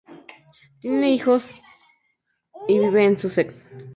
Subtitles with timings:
[0.79, 1.61] Tiene tres hijos
[2.67, 3.53] y vive en Sussex.